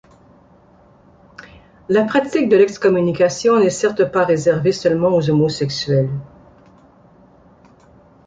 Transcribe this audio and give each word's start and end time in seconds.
La 1.87 2.03
pratique 2.05 2.49
de 2.49 2.57
l'excommunication 2.57 3.59
n'est 3.59 3.69
certes 3.69 4.11
pas 4.11 4.25
réservée 4.25 4.71
seulement 4.71 5.09
aux 5.15 5.29
homosexuels. 5.29 6.09